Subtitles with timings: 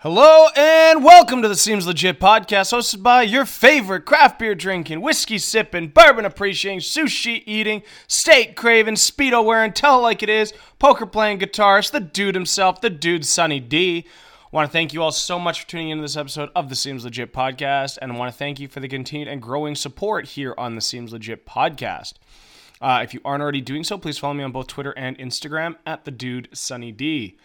[0.00, 5.00] Hello and welcome to the Seems Legit podcast, hosted by your favorite craft beer drinking,
[5.00, 11.06] whiskey sipping, bourbon appreciating, sushi eating, steak craving, speedo wearing, tell like it is, poker
[11.06, 14.04] playing guitarist, the dude himself, the dude Sunny D.
[14.52, 17.02] Want to thank you all so much for tuning into this episode of the Seems
[17.02, 20.54] Legit podcast, and I want to thank you for the continued and growing support here
[20.58, 22.12] on the Seems Legit podcast.
[22.82, 25.76] Uh, if you aren't already doing so, please follow me on both Twitter and Instagram
[25.86, 27.38] at the dude Sunny D.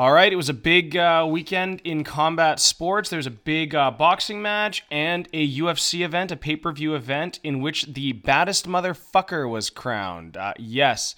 [0.00, 3.10] All right, it was a big uh, weekend in combat sports.
[3.10, 6.94] There was a big uh, boxing match and a UFC event, a pay per view
[6.94, 10.38] event, in which the baddest motherfucker was crowned.
[10.38, 11.16] Uh, yes,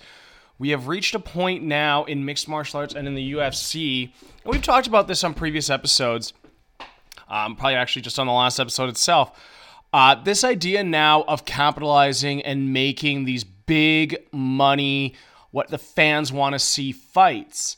[0.58, 4.12] we have reached a point now in mixed martial arts and in the UFC.
[4.42, 6.32] And we've talked about this on previous episodes,
[7.28, 9.40] um, probably actually just on the last episode itself.
[9.92, 15.14] Uh, this idea now of capitalizing and making these big money,
[15.52, 17.76] what the fans want to see fights.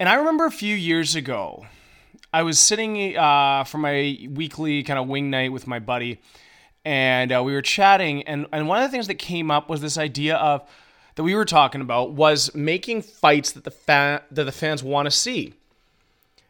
[0.00, 1.66] And I remember a few years ago,
[2.32, 6.22] I was sitting uh, for my weekly kind of wing night with my buddy,
[6.86, 8.22] and uh, we were chatting.
[8.22, 10.66] And, and one of the things that came up was this idea of
[11.16, 15.04] that we were talking about was making fights that the fa- that the fans want
[15.04, 15.52] to see.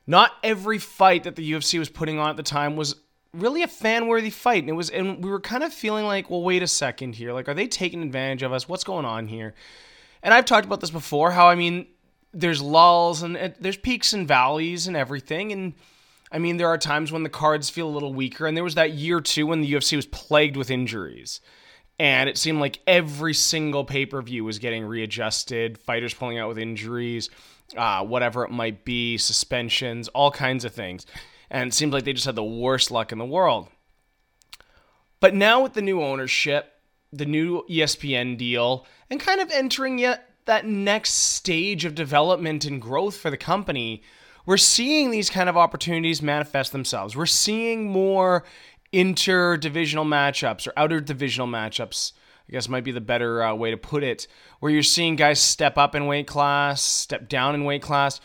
[0.06, 2.95] Not every fight that the UFC was putting on at the time was
[3.34, 6.31] really a fan worthy fight, and it was, and we were kind of feeling like,
[6.31, 8.69] well, wait a second here, like, are they taking advantage of us?
[8.69, 9.55] What's going on here?
[10.23, 11.33] And I've talked about this before.
[11.33, 11.89] How I mean
[12.33, 15.53] there's lulls and it, there's peaks and valleys and everything.
[15.53, 15.75] And
[16.33, 18.47] I mean, there are times when the cards feel a little weaker.
[18.47, 21.41] And there was that year too when the UFC was plagued with injuries.
[21.98, 26.48] And it seemed like every single pay per view was getting readjusted, fighters pulling out
[26.48, 27.28] with injuries,
[27.77, 31.05] uh, whatever it might be, suspensions, all kinds of things.
[31.50, 33.69] And it seemed like they just had the worst luck in the world.
[35.19, 36.72] But now with the new ownership,
[37.12, 42.83] the new ESPN deal, and kind of entering yet that next stage of development and
[42.83, 44.03] growth for the company,
[44.45, 47.15] we're seeing these kind of opportunities manifest themselves.
[47.15, 48.45] We're seeing more
[48.93, 52.15] interdivisional matchups or outer divisional matchups.
[52.48, 54.27] I guess might be the better uh, way to put it,
[54.59, 58.21] where you're seeing guys step up in weight class, step down in weight class.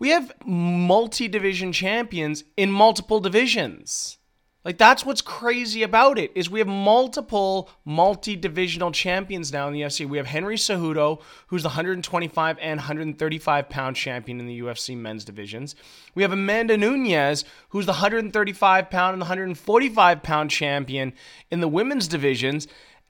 [0.00, 4.18] We have multi division champions in multiple divisions.
[4.62, 9.80] Like that's what's crazy about it is we have multiple multi-divisional champions now in the
[9.80, 10.06] UFC.
[10.06, 15.24] We have Henry Cejudo, who's the 125 and 135 pound champion in the UFC men's
[15.24, 15.74] divisions.
[16.14, 21.14] We have Amanda Nunes, who's the 135 pound and the 145 pound champion
[21.50, 22.68] in the women's divisions,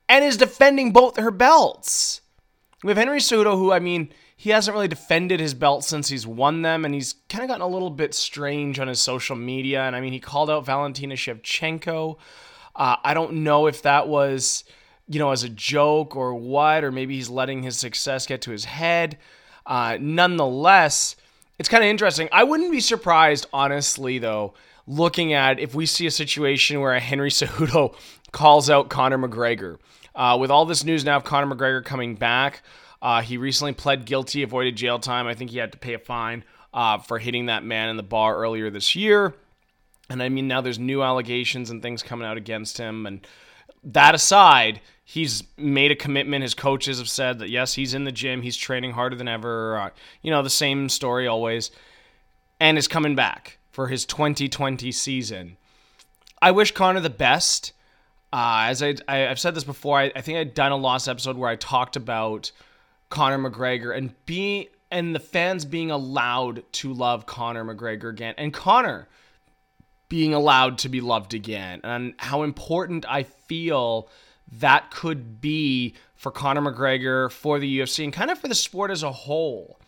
[0.09, 2.21] and is defending both her belts.
[2.84, 6.27] We have Henry Cejudo, who I mean he hasn't really defended his belt since he's
[6.27, 9.83] won them, and he's kind of gotten a little bit strange on his social media.
[9.83, 12.17] And I mean, he called out Valentina Shevchenko.
[12.75, 14.65] Uh, I don't know if that was,
[15.06, 18.51] you know, as a joke or what, or maybe he's letting his success get to
[18.51, 19.19] his head.
[19.67, 21.17] Uh, nonetheless,
[21.59, 22.31] it's kind of interesting.
[22.33, 24.55] I wouldn't be surprised, honestly, though,
[24.87, 27.95] looking at if we see a situation where a Henry Cejudo
[28.33, 29.77] calls out Conor McGregor.
[30.15, 32.62] Uh, with all this news now of Conor McGregor coming back,
[33.03, 35.27] uh, he recently pled guilty, avoided jail time.
[35.27, 36.44] I think he had to pay a fine
[36.75, 39.34] uh, for hitting that man in the bar earlier this year.
[40.09, 43.06] And I mean, now there's new allegations and things coming out against him.
[43.06, 43.27] And
[43.84, 46.43] that aside, he's made a commitment.
[46.43, 49.78] His coaches have said that yes, he's in the gym, he's training harder than ever.
[49.78, 49.91] Uh,
[50.22, 51.71] you know, the same story always,
[52.59, 55.56] and is coming back for his 2020 season.
[56.43, 57.72] I wish Conor the best.
[58.33, 61.09] Uh, as I, I, have said this before, I, I think I'd done a lost
[61.09, 62.53] episode where I talked about
[63.10, 68.53] Conor McGregor and being and the fans being allowed to love Conor McGregor again and
[68.53, 69.09] Conor
[70.09, 74.09] being allowed to be loved again and how important I feel
[74.53, 78.91] that could be for Conor McGregor, for the UFC, and kind of for the sport
[78.91, 79.78] as a whole.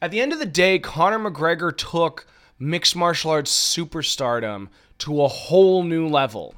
[0.00, 2.26] At the end of the day, Conor McGregor took
[2.58, 6.54] mixed martial arts superstardom to a whole new level.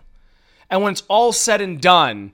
[0.68, 2.32] And when it's all said and done,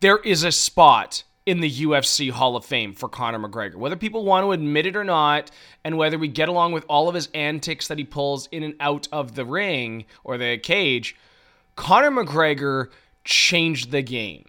[0.00, 3.76] there is a spot in the UFC Hall of Fame for Conor McGregor.
[3.76, 5.52] Whether people want to admit it or not,
[5.84, 8.74] and whether we get along with all of his antics that he pulls in and
[8.80, 11.14] out of the ring or the cage,
[11.76, 12.88] Conor McGregor
[13.24, 14.46] changed the game.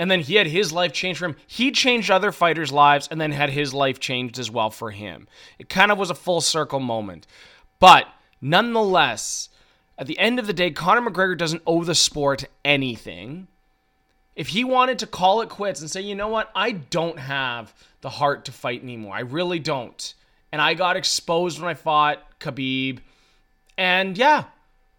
[0.00, 1.36] And then he had his life changed for him.
[1.46, 5.28] He changed other fighters' lives and then had his life changed as well for him.
[5.58, 7.26] It kind of was a full circle moment.
[7.78, 8.06] But
[8.40, 9.50] nonetheless,
[9.98, 13.46] at the end of the day, Conor McGregor doesn't owe the sport anything
[14.36, 17.74] if he wanted to call it quits and say, you know what, I don't have
[18.00, 19.14] the heart to fight anymore.
[19.14, 20.14] I really don't.
[20.52, 23.00] And I got exposed when I fought Khabib.
[23.76, 24.44] And yeah,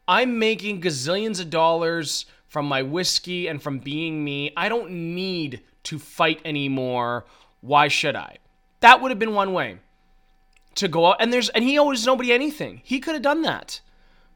[0.08, 4.52] I'm making gazillions of dollars from my whiskey and from being me.
[4.56, 7.26] I don't need to fight anymore.
[7.62, 8.38] Why should I?
[8.82, 9.78] That would have been one way.
[10.76, 12.82] to go out and there's and he owes nobody anything.
[12.84, 13.82] He could have done that.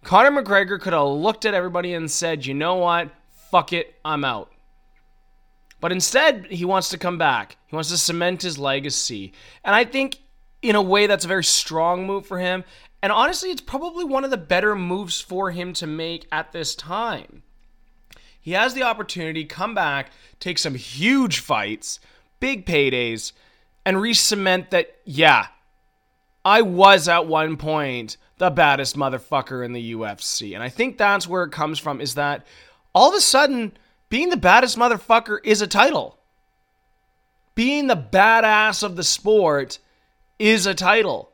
[0.04, 3.10] Conor McGregor could have looked at everybody and said, "You know what?
[3.52, 4.52] Fuck it, I'm out."
[5.86, 7.58] But instead, he wants to come back.
[7.68, 9.34] He wants to cement his legacy.
[9.64, 10.18] And I think
[10.64, 12.64] in a way that's a very strong move for him.
[13.04, 16.74] And honestly, it's probably one of the better moves for him to make at this
[16.74, 17.44] time.
[18.42, 20.10] He has the opportunity come back,
[20.40, 22.00] take some huge fights,
[22.40, 23.34] big paydays,
[23.86, 25.50] and re-cement that yeah,
[26.44, 30.56] I was at one point the baddest motherfucker in the UFC.
[30.56, 32.44] And I think that's where it comes from is that
[32.96, 33.78] all of a sudden,
[34.10, 36.18] being the baddest motherfucker is a title.
[37.56, 39.80] Being the badass of the sport
[40.38, 41.32] is a title.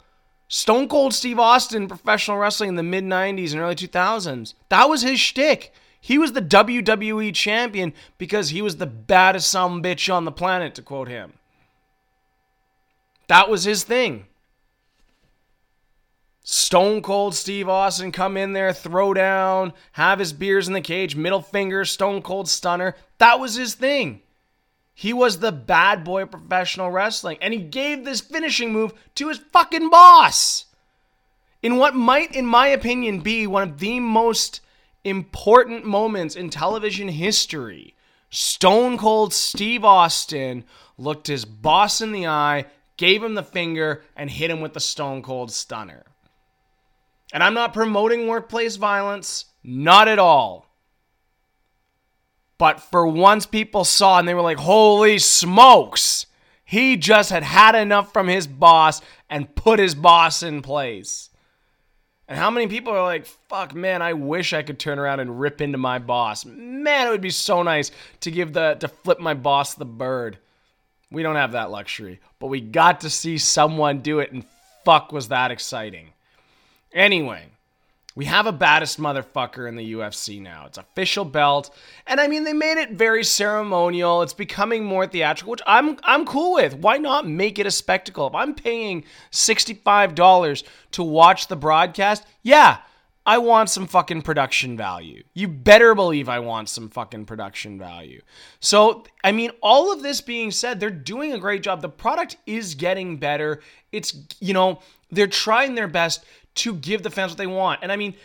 [0.48, 5.02] Stone Cold Steve Austin, professional wrestling in the mid 90s and early 2000s, that was
[5.02, 5.74] his shtick.
[6.00, 10.76] He was the WWE champion because he was the baddest some bitch on the planet,
[10.76, 11.34] to quote him.
[13.28, 14.26] That was his thing.
[16.44, 21.16] Stone Cold Steve Austin come in there, throw down, have his beers in the cage,
[21.16, 22.96] middle finger, Stone Cold Stunner.
[23.20, 24.22] That was his thing.
[24.94, 29.30] He was the bad boy of professional wrestling, and he gave this finishing move to
[29.30, 30.66] his fucking boss.
[31.62, 34.62] In what might, in my opinion, be one of the most
[35.04, 37.96] important moments in television history,
[38.32, 40.64] Stone Cold Steve Austin
[40.98, 42.66] looked his boss in the eye,
[42.98, 46.04] gave him the finger, and hit him with the Stone Cold Stunner.
[47.34, 50.68] And I'm not promoting workplace violence, not at all.
[52.58, 56.28] But for once people saw and they were like, holy smokes,
[56.64, 61.30] he just had had enough from his boss and put his boss in place.
[62.28, 65.40] And how many people are like, fuck, man, I wish I could turn around and
[65.40, 66.46] rip into my boss.
[66.46, 67.92] Man, it would be so nice
[68.22, 70.38] to give the, to flip my boss the bird.
[71.12, 74.46] We don't have that luxury, but we got to see someone do it, and
[74.86, 76.14] fuck, was that exciting.
[76.94, 77.48] Anyway,
[78.16, 80.66] we have a baddest motherfucker in the UFC now.
[80.66, 81.74] It's official belt,
[82.06, 84.22] and I mean they made it very ceremonial.
[84.22, 86.76] It's becoming more theatrical, which I'm I'm cool with.
[86.76, 88.28] Why not make it a spectacle?
[88.28, 92.80] If I'm paying $65 to watch the broadcast, yeah,
[93.26, 95.24] I want some fucking production value.
[95.34, 98.22] You better believe I want some fucking production value.
[98.60, 101.82] So, I mean, all of this being said, they're doing a great job.
[101.82, 103.62] The product is getting better.
[103.92, 104.80] It's, you know,
[105.12, 107.80] they're trying their best to give the fans what they want.
[107.82, 108.16] And I mean,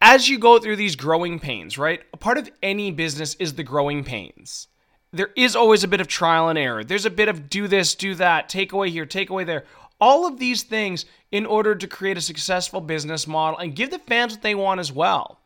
[0.00, 2.02] as you go through these growing pains, right?
[2.12, 4.68] A part of any business is the growing pains.
[5.12, 6.82] There is always a bit of trial and error.
[6.82, 9.64] There's a bit of do this, do that, take away here, take away there.
[10.00, 13.98] All of these things in order to create a successful business model and give the
[14.00, 15.38] fans what they want as well.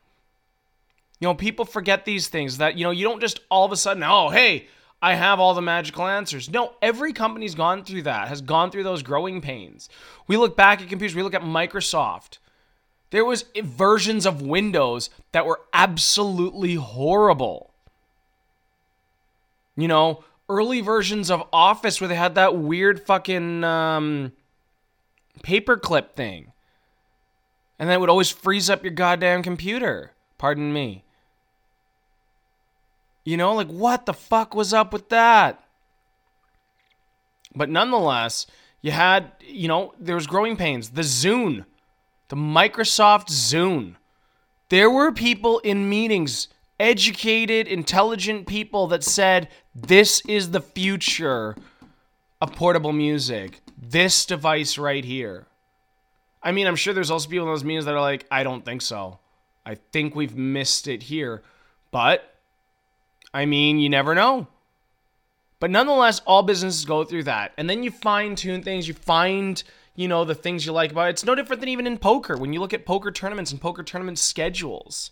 [1.20, 3.76] You know, people forget these things that, you know, you don't just all of a
[3.76, 4.68] sudden, oh, hey,
[5.06, 6.50] I have all the magical answers.
[6.50, 9.88] No, every company's gone through that, has gone through those growing pains.
[10.26, 12.38] We look back at computers, we look at Microsoft.
[13.10, 17.70] There was versions of Windows that were absolutely horrible.
[19.76, 24.32] You know, early versions of Office where they had that weird fucking um,
[25.44, 26.50] paperclip thing.
[27.78, 30.14] And that would always freeze up your goddamn computer.
[30.36, 31.04] Pardon me.
[33.26, 35.60] You know, like what the fuck was up with that?
[37.56, 38.46] But nonetheless,
[38.82, 40.90] you had, you know, there was growing pains.
[40.90, 41.64] The Zune,
[42.28, 43.96] the Microsoft Zune.
[44.68, 46.46] There were people in meetings,
[46.78, 51.56] educated, intelligent people that said, this is the future
[52.40, 53.60] of portable music.
[53.76, 55.48] This device right here.
[56.44, 58.64] I mean, I'm sure there's also people in those meetings that are like, I don't
[58.64, 59.18] think so.
[59.64, 61.42] I think we've missed it here.
[61.90, 62.35] But
[63.36, 64.46] I mean, you never know.
[65.60, 67.52] But nonetheless, all businesses go through that.
[67.58, 68.88] And then you fine tune things.
[68.88, 69.62] You find,
[69.94, 71.10] you know, the things you like about it.
[71.10, 72.38] It's no different than even in poker.
[72.38, 75.10] When you look at poker tournaments and poker tournament schedules,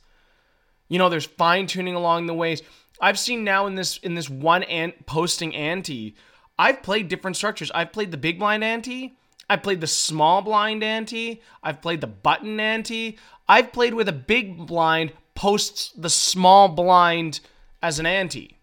[0.88, 2.62] you know, there's fine tuning along the ways.
[2.98, 6.16] I've seen now in this in this one ant posting ante,
[6.58, 7.70] I've played different structures.
[7.74, 9.18] I've played the big blind ante.
[9.50, 11.42] I've played the small blind ante.
[11.62, 13.18] I've played the button ante.
[13.46, 17.40] I've played with a big blind posts the small blind
[17.84, 18.56] as an ante.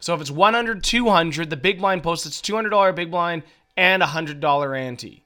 [0.00, 3.44] So if it's 100, 200, the big blind posts it's $200 big blind
[3.76, 5.22] and a $100 ante.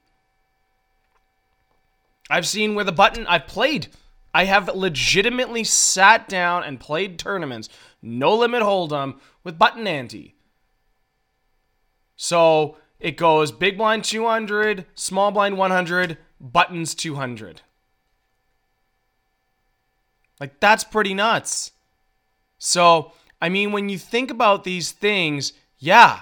[2.28, 3.88] I've seen where the button, I've played.
[4.34, 7.70] I have legitimately sat down and played tournaments,
[8.02, 10.34] no limit hold'em, with button ante.
[12.16, 17.62] So it goes big blind 200, small blind 100, buttons 200.
[20.38, 21.72] Like that's pretty nuts.
[22.58, 26.20] So I mean, when you think about these things, yeah,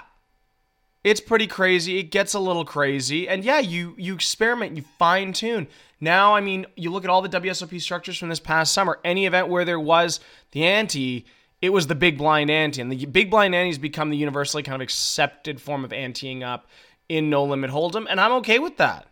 [1.03, 1.97] It's pretty crazy.
[1.97, 3.27] It gets a little crazy.
[3.27, 5.67] And yeah, you you experiment, you fine tune.
[6.01, 8.99] Now, I mean, you look at all the WSOP structures from this past summer.
[9.03, 10.19] Any event where there was
[10.51, 11.25] the ante,
[11.61, 12.81] it was the big blind ante.
[12.81, 16.43] And the big blind ante has become the universally kind of accepted form of anteing
[16.43, 16.67] up
[17.07, 19.07] in No Limit Hold'em, and I'm okay with that.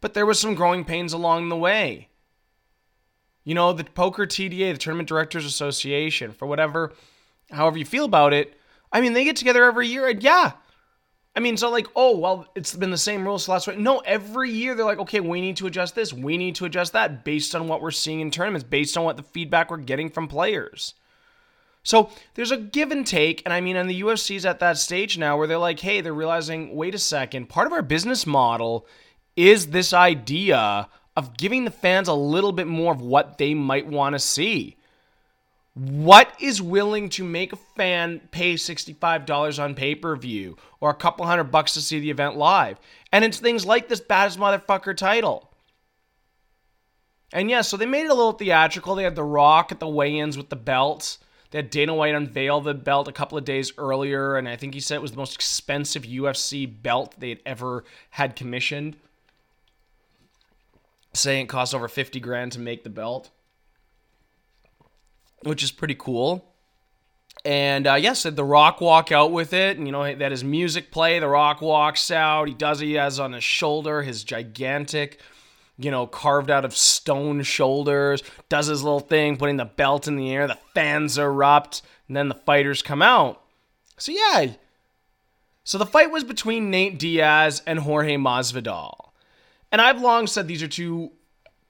[0.00, 2.08] But there was some growing pains along the way.
[3.44, 6.92] You know, the Poker TDA, the Tournament Directors Association, for whatever,
[7.54, 8.58] however you feel about it,
[8.92, 10.52] I mean, they get together every year, and yeah,
[11.36, 13.78] I mean, so like, oh, well, it's been the same rules last week.
[13.78, 16.92] No, every year they're like, okay, we need to adjust this, we need to adjust
[16.92, 20.10] that based on what we're seeing in tournaments, based on what the feedback we're getting
[20.10, 20.94] from players.
[21.84, 23.42] So there's a give and take.
[23.44, 26.14] And I mean, and the UFC's at that stage now where they're like, hey, they're
[26.14, 28.86] realizing, wait a second, part of our business model
[29.36, 33.86] is this idea of giving the fans a little bit more of what they might
[33.86, 34.76] want to see.
[35.74, 40.94] What is willing to make a fan pay $65 on pay per view or a
[40.94, 42.78] couple hundred bucks to see the event live?
[43.10, 45.50] And it's things like this baddest motherfucker title.
[47.32, 48.94] And yeah, so they made it a little theatrical.
[48.94, 51.18] They had The Rock at the weigh ins with the belts.
[51.50, 54.74] They had Dana White unveil the belt a couple of days earlier, and I think
[54.74, 58.96] he said it was the most expensive UFC belt they had ever had commissioned.
[61.12, 63.30] Saying it cost over 50 grand to make the belt,
[65.44, 66.44] which is pretty cool.
[67.44, 70.90] And uh, yes, The Rock walk out with it, and you know that his music
[70.90, 71.18] play.
[71.18, 72.48] The Rock walks out.
[72.48, 72.80] He does.
[72.80, 75.20] He has on his shoulder his gigantic
[75.76, 80.16] you know, carved out of stone shoulders, does his little thing, putting the belt in
[80.16, 83.42] the air, the fans erupt, and then the fighters come out.
[83.98, 84.52] So, yeah.
[85.64, 89.10] So, the fight was between Nate Diaz and Jorge Masvidal.
[89.72, 91.12] And I've long said these are two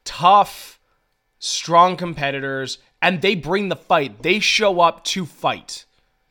[0.05, 0.74] tough,
[1.45, 4.23] strong competitors, and they bring the fight.
[4.23, 5.85] They show up to fight.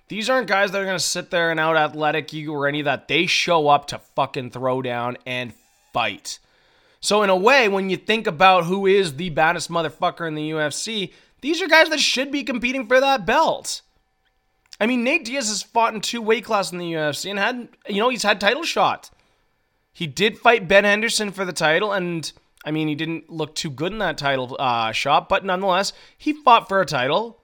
[0.08, 2.79] These aren't guys that are going to sit there and out athletic you or any
[2.79, 3.08] of that.
[3.08, 5.53] They show up to fucking throw down and
[5.93, 6.39] fight.
[7.00, 10.50] So, in a way, when you think about who is the baddest motherfucker in the
[10.50, 13.82] UFC, these are guys that should be competing for that belt.
[14.79, 17.67] I mean, Nate Diaz has fought in two weight classes in the UFC and had,
[17.88, 19.12] you know, he's had title shots.
[19.91, 22.32] He did fight Ben Henderson for the title, and
[22.63, 26.34] I mean, he didn't look too good in that title uh, shot, but nonetheless, he
[26.34, 27.41] fought for a title.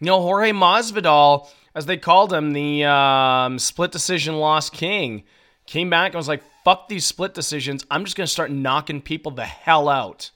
[0.00, 5.24] You know, Jorge Masvidal, as they called him, the um, split decision loss king,
[5.66, 7.84] came back and was like, fuck these split decisions.
[7.90, 10.30] I'm just going to start knocking people the hell out.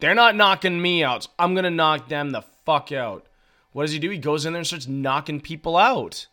[0.00, 1.28] They're not knocking me out.
[1.38, 3.26] I'm going to knock them the fuck out.
[3.72, 4.10] What does he do?
[4.10, 6.26] He goes in there and starts knocking people out.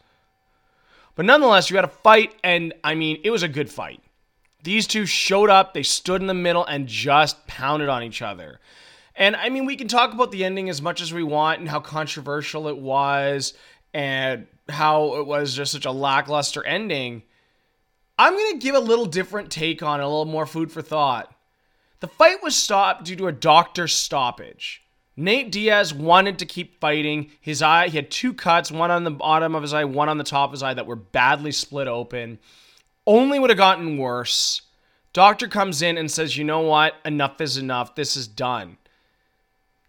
[1.15, 4.01] But nonetheless, you had a fight, and I mean, it was a good fight.
[4.63, 8.59] These two showed up, they stood in the middle, and just pounded on each other.
[9.15, 11.69] And I mean, we can talk about the ending as much as we want and
[11.69, 13.53] how controversial it was
[13.93, 17.23] and how it was just such a lackluster ending.
[18.17, 20.81] I'm going to give a little different take on it, a little more food for
[20.81, 21.33] thought.
[22.01, 24.81] The fight was stopped due to a doctor stoppage.
[25.17, 27.31] Nate Diaz wanted to keep fighting.
[27.41, 30.17] His eye, he had two cuts, one on the bottom of his eye, one on
[30.17, 32.39] the top of his eye that were badly split open.
[33.07, 34.61] Only would have gotten worse.
[35.13, 36.95] Doctor comes in and says, "You know what?
[37.03, 37.95] Enough is enough.
[37.95, 38.77] This is done."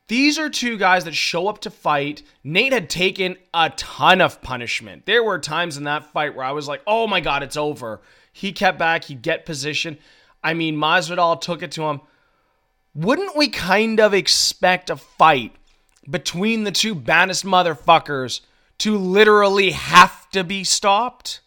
[0.09, 2.23] These are two guys that show up to fight.
[2.43, 5.07] Nate had taken a ton of punishment.
[5.07, 8.01] There were times in that fight where I was like, "Oh my god, it's over."
[8.33, 9.99] He kept back, he'd get position.
[10.43, 12.01] I mean, Masvidal took it to him.
[12.95, 15.55] Wouldn't we kind of expect a fight
[16.09, 18.41] between the two baddest motherfuckers
[18.79, 21.41] to literally have to be stopped?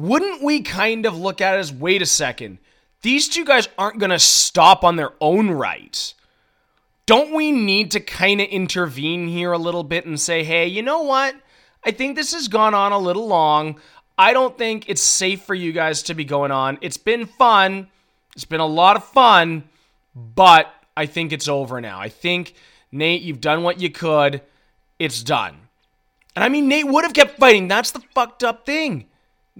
[0.00, 2.56] Wouldn't we kind of look at it as wait a second,
[3.02, 6.14] these two guys aren't going to stop on their own right.
[7.04, 10.80] Don't we need to kind of intervene here a little bit and say, hey, you
[10.80, 11.34] know what?
[11.84, 13.78] I think this has gone on a little long.
[14.16, 16.78] I don't think it's safe for you guys to be going on.
[16.80, 17.88] It's been fun.
[18.34, 19.64] It's been a lot of fun,
[20.14, 22.00] but I think it's over now.
[22.00, 22.54] I think,
[22.90, 24.40] Nate, you've done what you could.
[24.98, 25.58] It's done.
[26.34, 27.68] And I mean, Nate would have kept fighting.
[27.68, 29.04] That's the fucked up thing.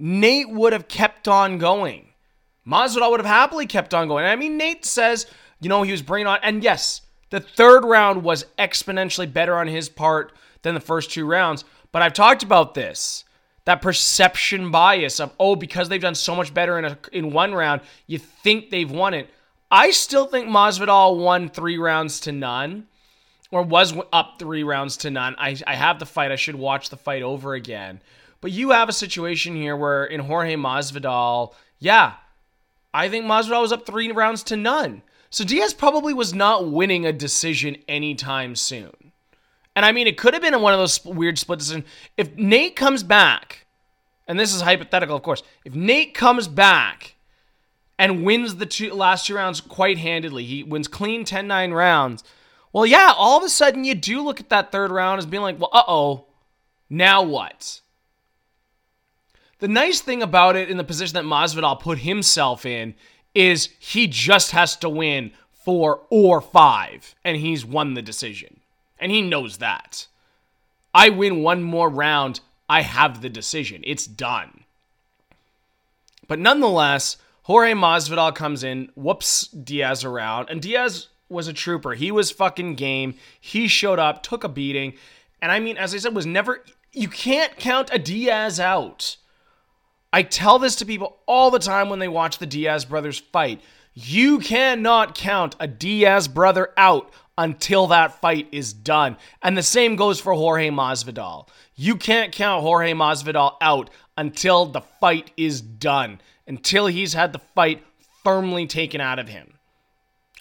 [0.01, 2.07] Nate would have kept on going.
[2.67, 4.25] Masvidal would have happily kept on going.
[4.25, 5.27] I mean, Nate says,
[5.59, 9.67] you know, he was bringing on, and yes, the third round was exponentially better on
[9.67, 11.65] his part than the first two rounds.
[11.91, 13.25] But I've talked about this
[13.65, 17.53] that perception bias of oh because they've done so much better in a, in one
[17.53, 19.29] round you think they've won it
[19.69, 22.87] i still think masvidal won three rounds to none
[23.51, 26.89] or was up three rounds to none i, I have the fight i should watch
[26.89, 28.01] the fight over again
[28.41, 32.13] but you have a situation here where in jorge masvidal yeah
[32.93, 37.05] i think masvidal was up three rounds to none so diaz probably was not winning
[37.05, 39.11] a decision anytime soon
[39.75, 41.85] and I mean, it could have been one of those weird split decisions.
[42.17, 43.65] If Nate comes back
[44.27, 47.15] and this is hypothetical, of course, if Nate comes back
[47.97, 52.23] and wins the two, last two rounds quite handedly, he wins clean 10 9 rounds.
[52.73, 55.43] Well, yeah, all of a sudden you do look at that third round as being
[55.43, 56.25] like, well, uh oh,
[56.89, 57.80] now what?
[59.61, 62.95] The nice thing about it in the position that Masvidal put himself in
[63.35, 68.59] is he just has to win four or five, and he's won the decision.
[68.99, 70.07] And he knows that.
[70.95, 73.83] I win one more round, I have the decision.
[73.85, 74.63] It's done.
[76.27, 81.93] But nonetheless, Jorge Masvidal comes in, whoops Diaz around, and Diaz was a trooper.
[81.93, 83.13] He was fucking game.
[83.39, 84.93] He showed up, took a beating,
[85.39, 86.63] and I mean, as I said, was never.
[86.93, 89.17] You can't count a Diaz out.
[90.13, 93.61] I tell this to people all the time when they watch the Diaz brothers fight.
[93.93, 99.17] You cannot count a Diaz brother out until that fight is done.
[99.41, 101.47] And the same goes for Jorge Masvidal.
[101.75, 107.39] You can't count Jorge Masvidal out until the fight is done, until he's had the
[107.39, 107.83] fight
[108.23, 109.53] firmly taken out of him.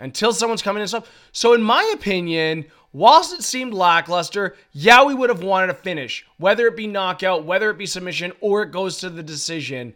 [0.00, 1.10] Until someone's coming and stuff.
[1.32, 6.26] So, in my opinion, whilst it seemed lackluster, yeah, we would have wanted a finish,
[6.38, 9.94] whether it be knockout, whether it be submission, or it goes to the decision.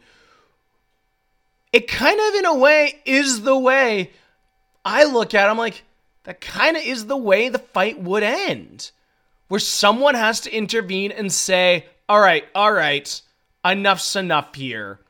[1.73, 4.13] It kind of, in a way, is the way
[4.85, 5.51] I look at it.
[5.51, 5.83] I'm like,
[6.25, 8.91] that kind of is the way the fight would end,
[9.49, 13.21] where someone has to intervene and say, all right, all right,
[13.65, 15.01] enough's enough here.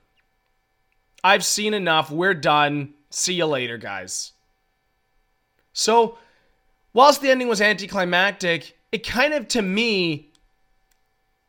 [1.23, 2.11] I've seen enough.
[2.11, 2.95] We're done.
[3.11, 4.33] See you later, guys.
[5.73, 6.19] So,
[6.95, 10.31] whilst the ending was anticlimactic, it kind of, to me,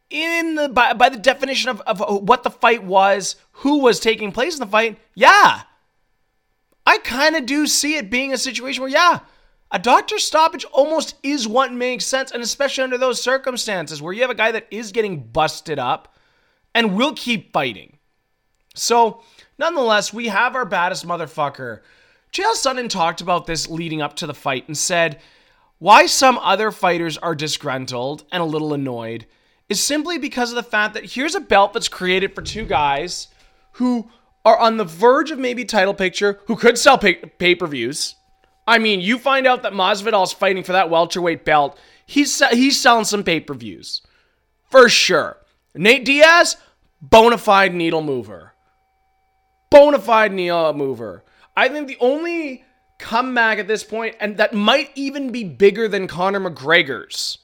[0.09, 4.33] in the by, by the definition of, of what the fight was, who was taking
[4.33, 5.61] place in the fight, yeah.
[6.85, 9.19] I kind of do see it being a situation where, yeah,
[9.71, 14.21] a doctor stoppage almost is what makes sense, and especially under those circumstances where you
[14.21, 16.15] have a guy that is getting busted up
[16.75, 17.97] and will keep fighting.
[18.75, 19.21] So,
[19.57, 21.79] nonetheless, we have our baddest motherfucker
[22.35, 25.21] Chael Sonnen talked about this leading up to the fight and said,
[25.79, 29.25] why some other fighters are disgruntled and a little annoyed
[29.67, 33.27] is simply because of the fact that here's a belt that's created for two guys
[33.73, 34.09] who
[34.43, 38.15] are on the verge of maybe title picture, who could sell pay per views.
[38.67, 43.05] I mean, you find out that Masvidal's fighting for that welterweight belt, he's he's selling
[43.05, 44.01] some pay per views
[44.69, 45.37] for sure.
[45.73, 46.57] Nate Diaz,
[47.01, 48.53] bona fide needle mover,
[49.69, 51.23] bona fide needle mover.
[51.57, 52.63] I think the only
[52.97, 57.39] comeback at this point, and that might even be bigger than Conor McGregor's.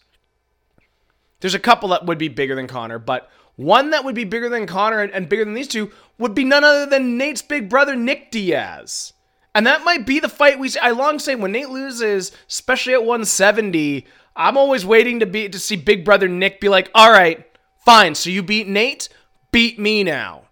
[1.40, 4.50] There's a couple that would be bigger than Conor, but one that would be bigger
[4.50, 7.70] than Conor and, and bigger than these two would be none other than Nate's big
[7.70, 9.14] brother, Nick Diaz.
[9.54, 10.72] And that might be the fight we.
[10.82, 15.60] I long say when Nate loses, especially at 170, I'm always waiting to be to
[15.60, 17.46] see Big Brother Nick be like, all right,
[17.84, 18.16] fine.
[18.16, 19.10] So you beat Nate,
[19.52, 20.44] beat me now.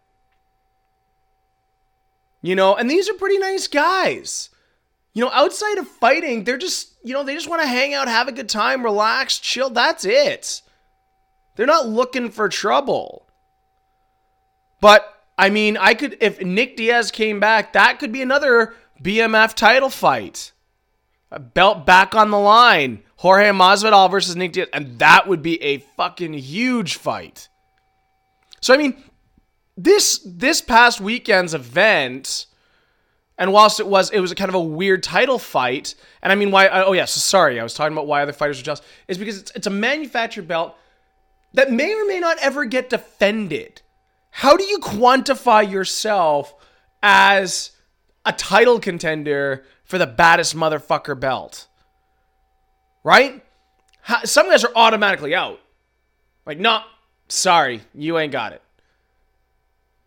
[2.42, 4.50] You know, and these are pretty nice guys.
[5.14, 8.08] You know, outside of fighting, they're just, you know, they just want to hang out,
[8.08, 9.70] have a good time, relax, chill.
[9.70, 10.62] That's it.
[11.56, 13.28] They're not looking for trouble.
[14.82, 15.06] But,
[15.38, 19.90] I mean, I could, if Nick Diaz came back, that could be another BMF title
[19.90, 20.52] fight.
[21.32, 23.04] A belt back on the line.
[23.18, 24.70] Jorge Masvidal versus Nick Diaz.
[24.72, 27.50] And that would be a fucking huge fight.
[28.62, 29.04] So, I mean,
[29.76, 32.46] this this past weekend's event,
[33.40, 36.36] and whilst it was it was a kind of a weird title fight, and I
[36.36, 36.68] mean why?
[36.68, 39.18] Oh yes, yeah, so sorry, I was talking about why other fighters are just is
[39.18, 40.76] because it's it's a manufactured belt
[41.54, 43.82] that may or may not ever get defended.
[44.30, 46.54] How do you quantify yourself
[47.02, 47.72] as
[48.26, 51.68] a title contender for the baddest motherfucker belt?
[53.04, 53.44] Right?
[54.26, 55.60] Some guys are automatically out.
[56.46, 56.82] Like, no,
[57.30, 58.62] sorry, you ain't got it.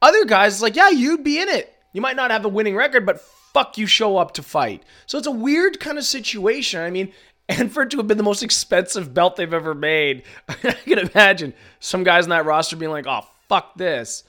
[0.03, 1.72] Other guys, like, yeah, you'd be in it.
[1.93, 4.83] You might not have a winning record, but fuck, you show up to fight.
[5.07, 6.81] So it's a weird kind of situation.
[6.81, 7.13] I mean,
[7.49, 10.99] and for it to have been the most expensive belt they've ever made, I can
[10.99, 14.25] imagine some guys in that roster being like, oh, fuck this.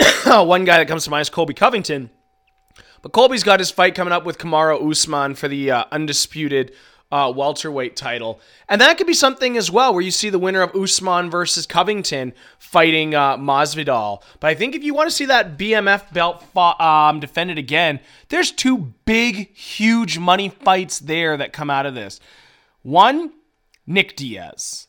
[0.26, 2.10] One guy that comes to mind is Colby Covington.
[3.02, 6.72] But Colby's got his fight coming up with Kamaru Usman for the uh, undisputed
[7.12, 8.40] uh, welterweight title.
[8.68, 11.66] And that could be something as well, where you see the winner of Usman versus
[11.66, 14.22] Covington fighting uh, Masvidal.
[14.40, 18.00] But I think if you want to see that BMF belt fought, um, defended again,
[18.30, 22.18] there's two big, huge money fights there that come out of this.
[22.82, 23.32] One,
[23.86, 24.88] Nick Diaz.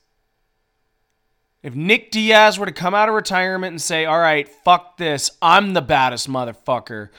[1.61, 5.31] If Nick Diaz were to come out of retirement and say, all right, fuck this,
[5.41, 7.09] I'm the baddest motherfucker,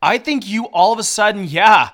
[0.00, 1.90] I think you all of a sudden, yeah,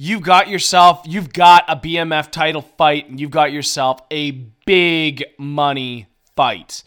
[0.00, 4.30] you've got yourself, you've got a BMF title fight, and you've got yourself a
[4.64, 6.06] big money
[6.36, 6.84] fight.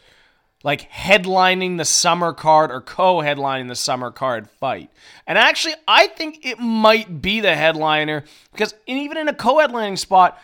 [0.63, 4.89] like headlining the summer card or co-headlining the summer card fight.
[5.25, 10.39] And actually, I think it might be the headliner because even in a co-headlining spot,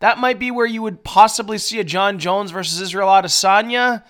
[0.00, 4.04] that might be where you would possibly see a Jon Jones versus Israel Adesanya.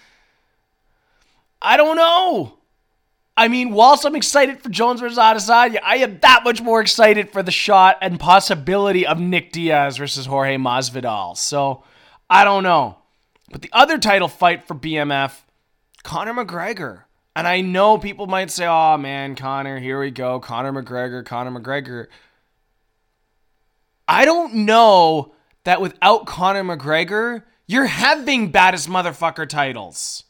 [1.60, 2.58] I don't know.
[3.36, 7.30] I mean, whilst I'm excited for Jones versus Adesanya, I am that much more excited
[7.30, 11.36] for the shot and possibility of Nick Diaz versus Jorge Masvidal.
[11.36, 11.82] So,
[12.28, 12.98] I don't know.
[13.50, 15.40] But the other title fight for BMF
[16.02, 17.04] Conor McGregor.
[17.34, 20.40] And I know people might say, oh man, Conor, here we go.
[20.40, 22.08] Conor McGregor, Conor McGregor.
[24.06, 30.24] I don't know that without Conor McGregor, you're having baddest motherfucker titles.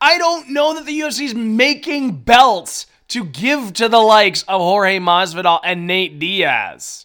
[0.00, 4.60] I don't know that the UFC is making belts to give to the likes of
[4.60, 7.04] Jorge Masvidal and Nate Diaz.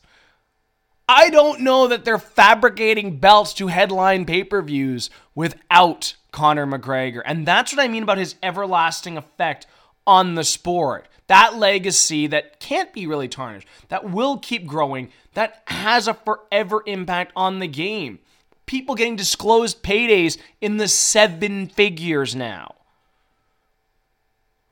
[1.10, 7.22] I don't know that they're fabricating belts to headline pay per views without Conor McGregor.
[7.26, 9.66] And that's what I mean about his everlasting effect
[10.06, 11.08] on the sport.
[11.28, 16.84] That legacy that can't be really tarnished, that will keep growing, that has a forever
[16.86, 18.20] impact on the game.
[18.66, 22.76] People getting disclosed paydays in the seven figures now.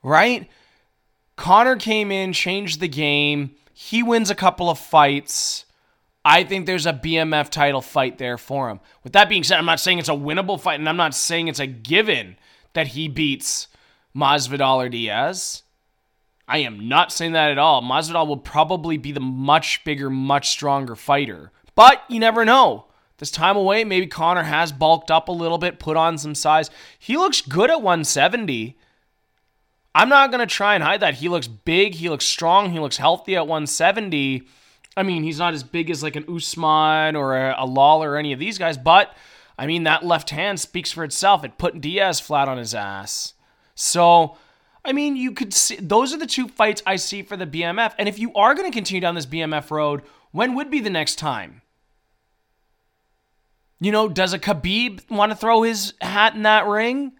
[0.02, 0.48] Right?
[1.36, 3.52] Conor came in, changed the game.
[3.72, 5.64] He wins a couple of fights.
[6.24, 8.80] I think there's a BMF title fight there for him.
[9.02, 11.48] With that being said, I'm not saying it's a winnable fight, and I'm not saying
[11.48, 12.36] it's a given
[12.74, 13.68] that he beats
[14.14, 15.62] Masvidal or Diaz.
[16.46, 17.82] I am not saying that at all.
[17.82, 21.50] Masvidal will probably be the much bigger, much stronger fighter.
[21.74, 22.86] But you never know.
[23.18, 26.70] This time away, maybe Conor has bulked up a little bit, put on some size.
[26.98, 28.76] He looks good at 170.
[29.94, 31.14] I'm not going to try and hide that.
[31.14, 34.42] He looks big, he looks strong, he looks healthy at 170.
[34.96, 38.16] I mean, he's not as big as like an Usman or a, a Lawler or
[38.16, 39.14] any of these guys, but
[39.58, 41.44] I mean, that left hand speaks for itself.
[41.44, 43.34] It put Diaz flat on his ass.
[43.74, 44.36] So,
[44.84, 47.94] I mean, you could see those are the two fights I see for the BMF.
[47.98, 50.90] And if you are going to continue down this BMF road, when would be the
[50.90, 51.62] next time?
[53.80, 57.12] You know, does a Khabib want to throw his hat in that ring?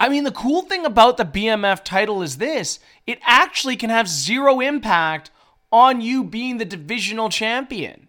[0.00, 4.08] I mean, the cool thing about the BMF title is this it actually can have
[4.08, 5.30] zero impact
[5.70, 8.08] on you being the divisional champion.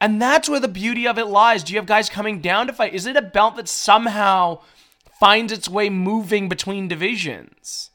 [0.00, 1.62] And that's where the beauty of it lies.
[1.62, 2.92] Do you have guys coming down to fight?
[2.92, 4.60] Is it a belt that somehow
[5.20, 7.90] finds its way moving between divisions?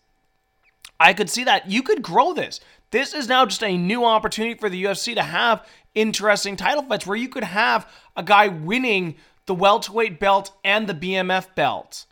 [0.97, 1.69] I could see that.
[1.69, 2.61] You could grow this.
[2.91, 7.05] This is now just a new opportunity for the UFC to have interesting title fights
[7.05, 12.05] where you could have a guy winning the welterweight belt and the BMF belt,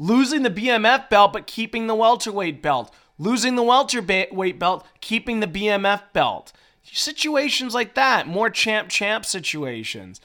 [0.00, 5.46] losing the BMF belt but keeping the welterweight belt, losing the welterweight belt, keeping the
[5.46, 6.52] BMF belt.
[6.82, 10.20] Situations like that, more champ champ situations.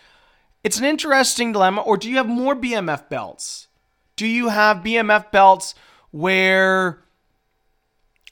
[0.63, 1.81] It's an interesting dilemma.
[1.81, 3.67] Or do you have more BMF belts?
[4.15, 5.75] Do you have BMF belts
[6.09, 7.03] where,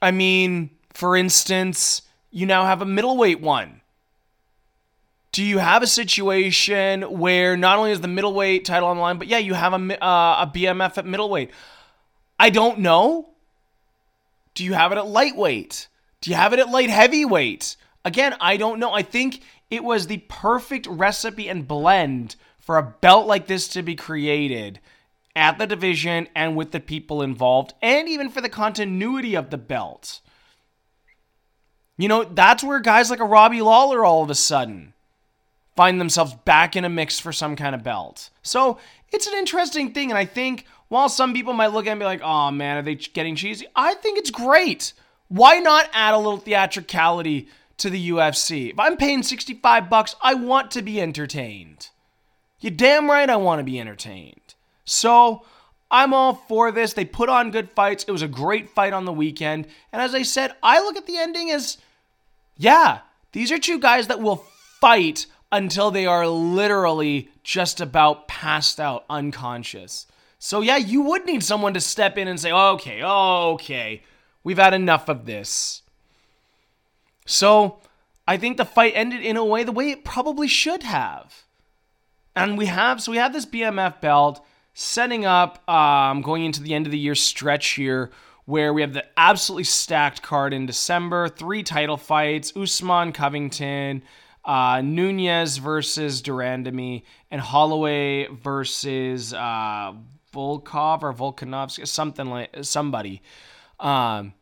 [0.01, 3.82] I mean, for instance, you now have a middleweight one?
[5.34, 9.17] Do you have a situation where not only is the middleweight title on the line,
[9.17, 11.50] but yeah, you have a, uh, a BMF at middleweight?
[12.39, 13.30] I don't know.
[14.54, 15.88] Do you have it at lightweight?
[16.22, 17.76] Do you have it at light heavyweight?
[18.06, 18.93] Again, I don't know.
[18.93, 19.41] I think
[19.72, 24.80] it was the perfect recipe and blend for a belt like this to be created
[25.36, 29.58] at the division and with the people involved, and even for the continuity of the
[29.58, 30.22] belt.
[31.98, 34.92] You know, that's where guys like a Robbie Lawler all of a sudden
[35.75, 38.29] find themselves back in a mix for some kind of belt.
[38.41, 38.77] So
[39.12, 41.99] it's an interesting thing, and I think while some people might look at it and
[41.99, 43.65] be like, oh man, are they getting cheesy?
[43.75, 44.93] I think it's great.
[45.27, 48.71] Why not add a little theatricality to the UFC?
[48.71, 51.89] If I'm paying 65 bucks, I want to be entertained.
[52.59, 54.53] You damn right I want to be entertained.
[54.86, 55.43] So
[55.89, 56.93] I'm all for this.
[56.93, 58.03] They put on good fights.
[58.07, 59.67] It was a great fight on the weekend.
[59.91, 61.77] And as I said, I look at the ending as
[62.57, 62.99] yeah,
[63.31, 64.45] these are two guys that will
[64.79, 70.08] fight until they are literally just about passed out, unconscious.
[70.39, 74.02] So, yeah, you would need someone to step in and say, okay, okay,
[74.44, 75.84] we've had enough of this.
[77.26, 77.80] So,
[78.28, 81.44] I think the fight ended in a way the way it probably should have.
[82.36, 86.74] And we have, so we have this BMF belt setting up, um, going into the
[86.74, 88.12] end of the year stretch here,
[88.46, 94.02] where we have the absolutely stacked card in December, three title fights, Usman Covington,
[94.45, 99.93] uh, Nunes versus de Randamie, and Holloway versus uh,
[100.34, 103.21] Volkov or Volkanovski, something like somebody.
[103.79, 104.34] Um,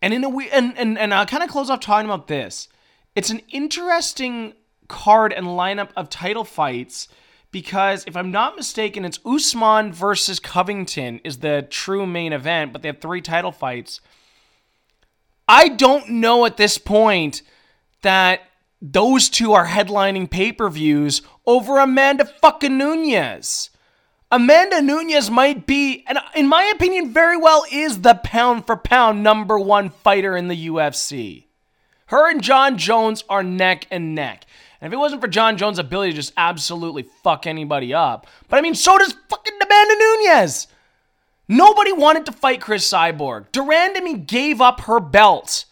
[0.00, 2.68] and in a way, and and and I'll kind of close off talking about this.
[3.14, 4.54] It's an interesting
[4.88, 7.08] card and lineup of title fights
[7.50, 12.82] because if I'm not mistaken, it's Usman versus Covington is the true main event, but
[12.82, 14.00] they have three title fights.
[15.46, 17.42] I don't know at this point
[18.02, 18.40] that
[18.86, 23.70] those two are headlining pay per views over Amanda fucking Nunes.
[24.30, 29.22] Amanda Nunes might be, and in my opinion, very well is the pound for pound
[29.22, 31.44] number one fighter in the UFC.
[32.06, 34.44] Her and Jon Jones are neck and neck.
[34.82, 38.58] And if it wasn't for Jon Jones' ability to just absolutely fuck anybody up, but
[38.58, 40.66] I mean, so does fucking Amanda Nunes.
[41.48, 43.50] Nobody wanted to fight Cris Cyborg.
[43.50, 45.64] de Randamie gave up her belt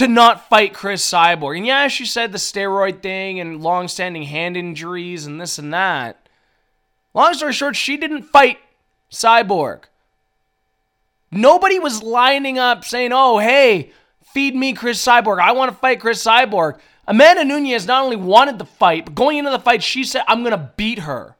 [0.00, 1.58] to not fight Cris Cyborg.
[1.58, 6.26] And yeah, she said the steroid thing and long-standing hand injuries and this and that.
[7.12, 8.56] Long story short, she didn't fight
[9.12, 9.82] Cyborg.
[11.30, 13.92] Nobody was lining up saying, oh, hey,
[14.24, 15.38] feed me Cris Cyborg.
[15.38, 16.78] I want to fight Cris Cyborg.
[17.06, 20.40] Amanda Nunes not only wanted the fight, but going into the fight, she said, I'm
[20.40, 21.36] going to beat her.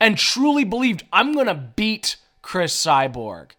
[0.00, 3.52] And truly believed, I'm going to beat Cris Cyborg.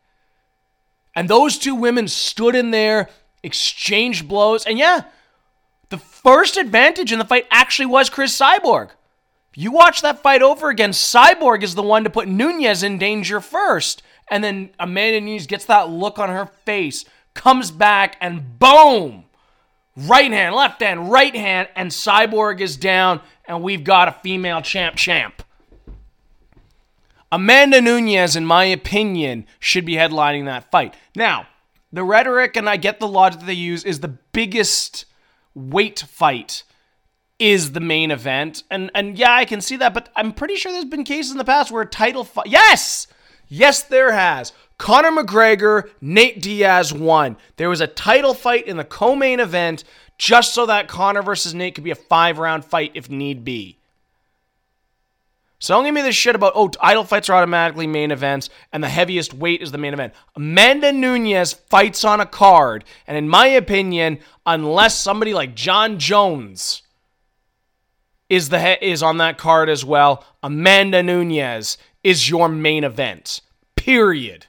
[1.15, 3.07] And those two women stood in there,
[3.43, 4.65] exchanged blows.
[4.65, 5.03] And yeah,
[5.89, 8.89] the first advantage in the fight actually was Cris Cyborg.
[9.55, 13.39] You watch that fight over again, Cyborg is the one to put Nunes in danger
[13.39, 14.01] first.
[14.29, 19.25] And then Amanda Nunes gets that look on her face, comes back, and boom!
[19.95, 24.61] Right hand, left hand, right hand, and Cyborg is down, and we've got a female
[24.63, 25.43] champ champ.
[27.31, 30.95] Amanda Nunes, in my opinion, should be headlining that fight.
[31.15, 31.47] Now,
[31.93, 35.05] the rhetoric, and I get the logic that they use, is the biggest
[35.53, 36.63] weight fight
[37.39, 38.63] is the main event.
[38.69, 41.37] And and yeah, I can see that, but I'm pretty sure there's been cases in
[41.37, 43.07] the past where a title fight Yes!
[43.47, 44.51] Yes, there has.
[44.79, 47.37] Conor McGregor, Nate Diaz won.
[47.57, 49.83] There was a title fight in the co-main event
[50.17, 53.77] just so that Conor versus Nate could be a five-round fight if need be.
[55.63, 58.83] So don't give me this shit about, oh, idol fights are automatically main events and
[58.83, 60.13] the heaviest weight is the main event.
[60.35, 62.83] Amanda Nunes fights on a card.
[63.07, 66.81] And in my opinion, unless somebody like Jon Jones
[68.27, 70.25] is the is on that card as well.
[70.43, 73.39] Amanda Nunes is your main event.
[73.77, 74.47] Period.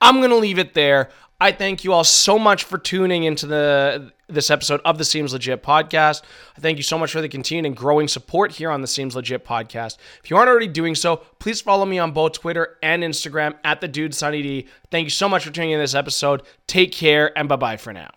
[0.00, 1.10] I'm going to leave it there.
[1.40, 5.32] I thank you all so much for tuning into the this episode of the Seems
[5.32, 6.22] Legit podcast.
[6.56, 9.14] I thank you so much for the continued and growing support here on the Seems
[9.14, 9.96] Legit podcast.
[10.22, 13.80] If you aren't already doing so, please follow me on both Twitter and Instagram at
[13.80, 14.68] the Dude Sunny D.
[14.90, 16.42] Thank you so much for tuning in this episode.
[16.66, 18.10] Take care and bye bye for now.